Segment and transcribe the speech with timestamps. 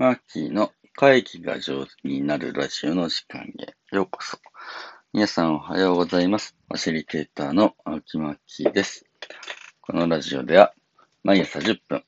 [0.00, 4.38] マーキーの会議が上手になるラジオの時間へようこそ。
[5.12, 6.56] 皆さんおはようございます。
[6.68, 9.04] ファシリテーターの青木マーキーです。
[9.82, 10.72] このラジオでは
[11.22, 12.02] 毎朝10分、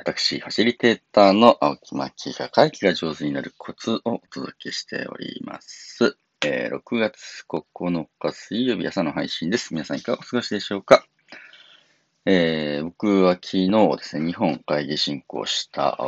[0.00, 6.16] 私、ファシリテーターの青木マーキーが会議が上手になるコツをお届けしております。
[6.42, 9.74] えー6月9日水曜日朝の配信です。
[9.74, 11.04] 皆さんいかがお過ごしでしょうか？
[12.24, 15.98] えー僕は昨日ですね、日本会議進行した、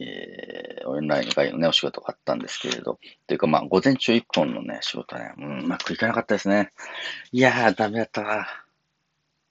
[0.00, 6.72] えーオンライン会のね、お仕事があったんですけれど、というかまあ、午前中一本のね、仕事ね、うん、うまくいかなかったですね。
[7.32, 8.46] いやー、ダメだったわ。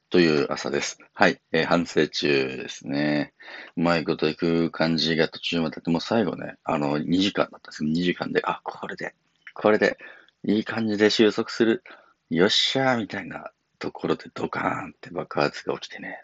[0.09, 0.99] という朝です。
[1.13, 3.33] はい、えー反省中ですね。
[3.75, 9.13] うまいこといく感じが途中まであって、もう最後ね、あの、2時間だったんです2時間で、あ、これで、
[9.53, 9.97] これで、
[10.43, 11.83] いい感じで収束する。
[12.29, 16.23] よっしゃーみたいなところでドカーンって爆発が起きてね。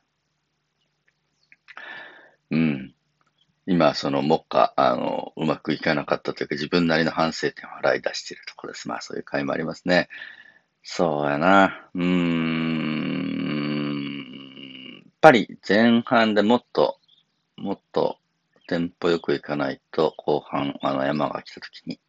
[2.52, 2.96] うん。
[3.66, 8.90] 今、その、目下、あの、うまくいかなかったというか、自分なりの反省点を洗い出しているところです。
[8.90, 10.10] まあ、そういう回もありますね。
[10.84, 11.88] そうやな。
[11.96, 12.04] うーん。
[15.06, 17.00] やっぱり前半でもっと、
[17.56, 18.18] もっと
[18.68, 22.02] テンポよくいかないと、後半、あの、山が来た時に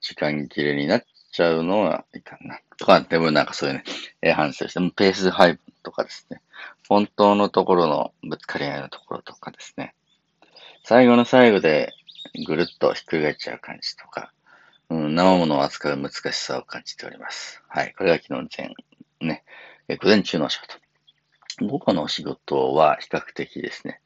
[0.00, 2.60] 時間切れになっちゃうのはいかんな。
[2.78, 3.84] とか、でもなんかそういうね、
[4.22, 6.40] え反省して、ペース配分とかですね、
[6.88, 9.94] 本当のところのぶつかり合いのところとかですね、
[10.84, 11.94] 最後の最後で
[12.46, 14.32] ぐるっとひっくり返っちゃう感じとか、
[14.90, 17.62] うん、生ものを扱う難しさを感じております。
[17.68, 17.94] はい。
[17.96, 18.74] これが昨日の前、
[19.20, 19.44] ね、
[19.86, 20.76] え午前中のお仕事。
[21.64, 24.00] 午後のお仕事は比較的ですね、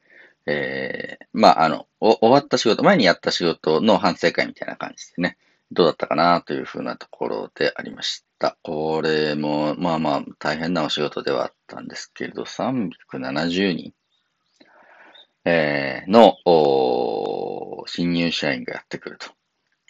[0.45, 5.37] えー、まあ、あの、終わった仕事、前にやった仕事の反省会みたいな感じでね、
[5.71, 8.55] どうだったかなというふうなところでありました。
[8.61, 13.93] これも、まあまあ、大変なお仕事ではあったんですけれど、370人、
[15.43, 16.37] えーの、
[17.87, 19.27] 新入社員がやってくると。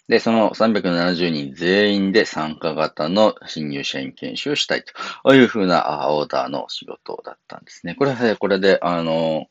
[0.08, 4.84] で、その370人全員で参加型の新入社員研修をしたい
[5.24, 7.96] というふうなオーダーの仕事だったんですね。
[7.96, 9.48] これは、これで、あの、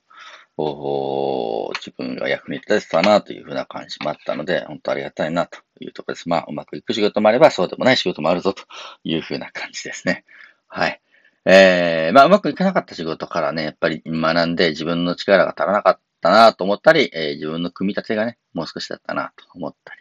[0.59, 6.29] 自分が役に立てたなというふうな感じもあったので、本当ありがたいなというところです。
[6.31, 8.63] まあ、うまくいく仕事もあれば、そうでもない仕事もあるぞと
[9.05, 10.25] いうふうな感じですね。
[10.69, 11.03] はい。
[11.49, 20.01] えー、まあ、うまくいかなかった仕事からね、やっぱり学んで自分の力が足らなかったなと思ったり、えー自分の組み立てがね、もう少しだったなと思ったり、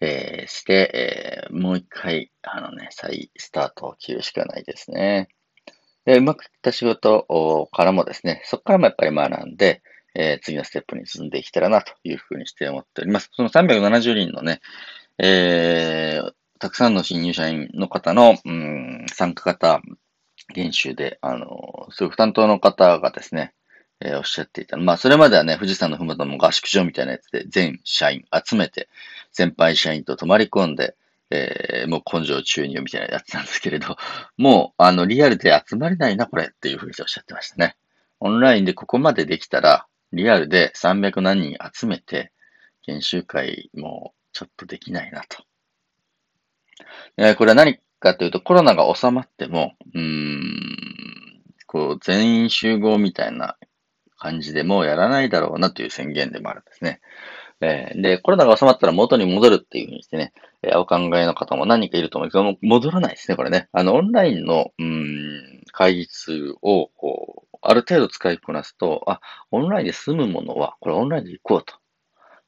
[0.00, 5.28] えーして、えーもう一回、あのね、再スタートを切るしかないですね。
[6.06, 9.80] で、うまくいった仕事からもですね、そこからもやっぱり学んで、
[10.16, 13.30] えー次のステップに進んでいけたらなというふうにして思っております。
[13.32, 14.60] その370人のね、
[15.18, 19.82] えーたくさんの新入社員の方の、うん、参加型
[20.54, 23.54] 研修で、あの、すごく担当の方がですね、
[24.00, 24.76] えーおっしゃっていた。
[24.78, 28.88] まあ、それまではね、富士山のふもとの合宿場みたいなやつで、全社員集めて、
[29.32, 30.96] 先輩社員と泊まり込んで、
[31.30, 33.96] えーもう根性注入みたいなやつなんですけれど、
[34.38, 37.76] もう、あの、リアルで集まれないな、これっていうふうにおっしゃってましたね。
[38.20, 42.32] オンラインでここまでできたら、リアルで300何人集めて、
[42.82, 45.44] 研修会もちょっとできないなと。
[47.16, 53.56] えーこれは何かというと、コロナが収まっても、うーん、こう、全員集合みたいな
[54.18, 57.00] 感じでもうやらないだろうなという宣言でもあるんですね。
[57.60, 60.32] えーで、コロナが収まったら元に戻るっていうふうにしてね、
[60.62, 63.68] えーお考えの方も何人かいると思うんですけど、戻らないですね、これね。
[63.72, 69.20] あの、オンラインの、うん、会議ツールを、こう、ある程度使いこなすと、あ、
[69.50, 71.74] オンラインで済むものは、これオンラインで行こうと。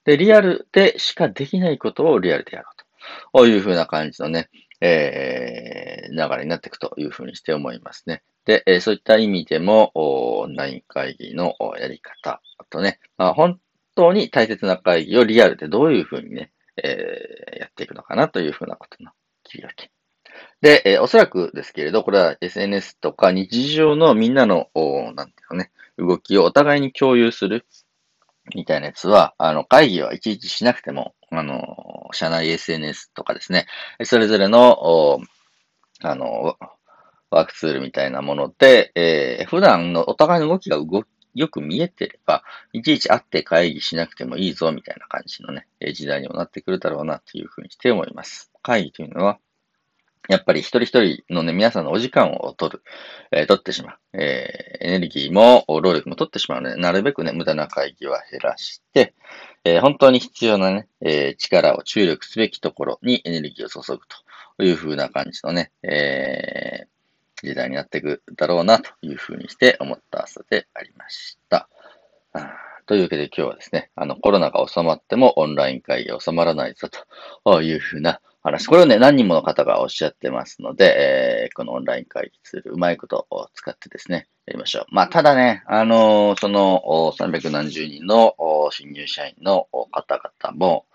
[0.05, 3.47] で、リアルでしかできないことをリアルでやろうと。
[3.47, 4.49] いうふうな感じのね、
[4.81, 8.22] えー、流れになっていくというふうにして思いますね。
[8.44, 13.60] で、えーそういった意味でも、オンライン会議のやり方、あとね、まあ、本
[13.94, 19.10] 当に大切な会議をリアルでどういうふうにね、えーやっていくのかなというふうなことの
[19.44, 19.91] 切り分け。
[20.60, 24.69] で、えーおそらくですけれど、これは SNS とか日常のみんなの、
[25.15, 27.66] なんていうのね、動きをお互いに共有する
[28.54, 33.66] みたいなやつは、あの、会議はいちいちしなくても、あの、社内 SNS とかですね、
[34.04, 35.21] それぞれの、
[36.03, 36.56] あの、
[37.30, 42.42] ワークツールみたいなもので、えー普段のお互いの動きが動きよく見えてれば、
[42.72, 48.50] いちいち会って会議しなくてもいいぞ、みたいな感じのね、時代にもなってくるだろうな、というふうにして思います。
[48.62, 49.39] 会議というのは、
[50.28, 52.82] やっぱり一人一人のね、皆さんのお時間を取る、
[53.30, 53.98] えー取ってしまう。
[54.15, 59.15] えーエネルギーも、労力も取ってしまうので、なるべくね、無駄な会議は減らして、
[59.66, 64.01] えー本当に必要なね、えー力を注力すべきところにエネルギーを注ぐ
[64.57, 66.86] という風な感じのね、えー
[67.42, 71.68] 時代になっていくだろうなという風にして思った朝でありました。
[72.86, 76.89] というわけで今日はですね、あの、コロナが収まってもオンライン会議収まらないぞ
[77.45, 78.66] というふうな話。
[78.66, 84.84] これをね、何人もの方がおっしゃってますので、えー、このオンライン会議ツール、うまいことを使ってですね、やりましょう。
[84.91, 86.83] まあ、ただね、あのー、その、
[87.19, 88.34] 300人の
[88.71, 90.87] 新入社員の方々も、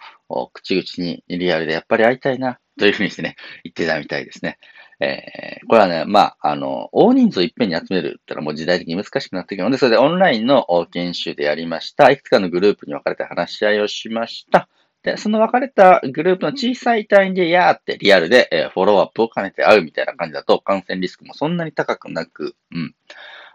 [0.54, 4.58] 口々にリアルでやっぱり会いたいな、というふうにしてね、言ってたみたいですね。
[5.02, 12.12] えー、これはね、まあ、あの、大人数をいっぺんに集めるってのはもう時代的に難しくなってくるので、それでオンラインの研修でやりました。
[12.12, 14.70] いくつかのグループに分かれて話し合いをしました。
[15.04, 22.96] で、その分かれたグループの小さい単位で、やーってリアルで、え、フォローアップを兼ねて会うみたいな感じだと、感染リスクもそんなに高くなく、うん。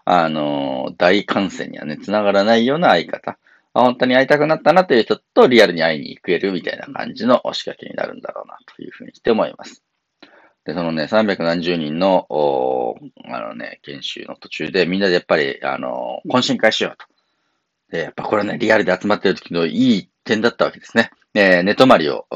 [0.04, 3.38] あの、大感染にはね、繋がらないような会い方。
[3.75, 9.82] 本当に会いたくなったなという人とリアルに会いに行けるみたいな感じの仕掛けになるんだろうなというふうにして思います。
[10.64, 12.26] で、そのね、300何十人の、
[13.25, 17.06] あのね、研修の途中でみんなでやっぱり、あの、懇親会しようと。
[17.90, 21.11] で、やっぱこれね、リアルで集まってる時のいい点だったわけですね。
[21.34, 22.26] えー、寝泊まりを、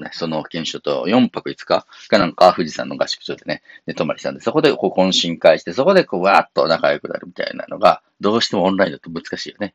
[0.00, 9.74] ね、その研修と4泊5日かなんか富士山の合宿所でね、寝泊まりしたんで、そこでこう懇親会して、そこでこうわーっと仲良くなるみたいなのが、どうしてもオンラインだと難しいよね。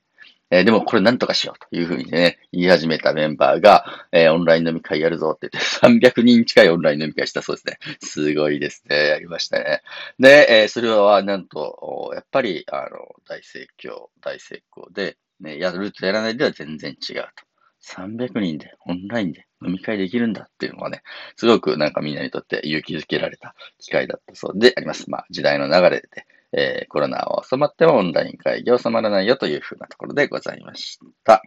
[0.51, 7.79] えー、でもこれなんとかしようというふうにね、言い始めたメンバーが、えー、オンライン飲み会やるぞって言って300人近いオンライン飲み会したそうですね。
[8.01, 9.07] すごいですね。
[9.07, 9.81] やりましたね。
[10.19, 17.50] で、えー、それはなんと、やっぱり、あの、大盛況、大成功で、ね、やるとやらないでは全然違うと。
[17.83, 21.03] 300人でオンラインで飲み会できるんだっていうのはね、
[21.35, 25.09] すごくなんかみんなにとって勇気づけられた機会だったそうであります。
[25.09, 31.41] まあ時代の流れで、えー、コロナは収まってもオンライン会議収まらないよというふうなところでございました。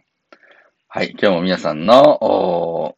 [0.87, 1.11] はい。
[1.11, 2.95] 今日も皆さんの、お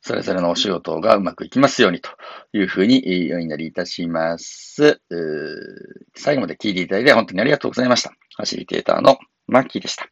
[0.00, 2.10] それぞれのお仕事がうまくいきますようにと
[2.52, 5.00] いうふうにお祈りいたします。
[6.16, 8.10] 最後まで聞いていただいて本当にありがとうございました。
[8.36, 10.11] ファシリテーターのマッキーでした。